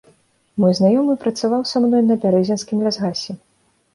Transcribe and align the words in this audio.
Мой 0.61 0.71
знаёмы 0.79 1.13
працаваў 1.25 1.61
са 1.71 1.77
мной 1.83 2.03
на 2.09 2.15
бярэзінскім 2.23 2.77
лясгасе. 2.87 3.31